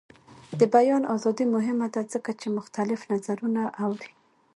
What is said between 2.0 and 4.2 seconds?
ځکه چې مختلف نظرونه اوري.